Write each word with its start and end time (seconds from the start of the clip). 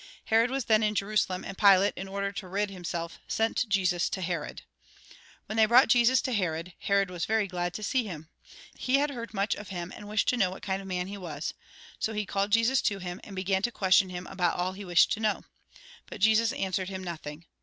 Herod 0.25 0.49
was 0.49 0.65
then 0.65 0.81
in 0.81 0.95
Jerusalem, 0.95 1.45
and 1.45 1.55
Pilate, 1.55 1.93
in 1.95 2.07
order 2.07 2.31
to 2.31 2.47
rid 2.47 2.71
himself, 2.71 3.19
sent 3.27 3.69
Jesus 3.69 4.09
to 4.09 4.21
Herod. 4.23 4.63
When 5.45 5.57
they 5.57 5.67
brought 5.67 5.89
Jesus 5.89 6.21
to 6.23 6.33
Herod, 6.33 6.73
Herod 6.79 7.11
was 7.11 7.25
very 7.25 7.45
glad 7.45 7.71
to 7.75 7.83
see 7.83 8.03
him. 8.03 8.27
He 8.73 8.95
had 8.95 9.11
heard 9.11 9.31
much 9.31 9.53
of 9.53 9.69
him, 9.69 9.93
and 9.95 10.07
wished 10.07 10.27
to 10.29 10.37
know 10.37 10.49
what 10.49 10.63
kind 10.63 10.81
of 10.81 10.87
man 10.87 11.05
he 11.05 11.17
was. 11.19 11.53
So 11.99 12.13
he 12.13 12.25
called 12.25 12.49
Jesus 12.49 12.81
to 12.81 12.97
him, 12.97 13.21
and 13.23 13.35
began 13.35 13.61
to 13.61 13.71
question 13.71 14.09
him 14.09 14.25
about 14.25 14.57
all 14.57 14.71
he 14.73 14.83
wished 14.83 15.11
to 15.11 15.19
know. 15.19 15.43
But 16.07 16.19
Jesus 16.21 16.51
answered 16.51 16.89
him 16.89 17.03
nothing. 17.03 17.45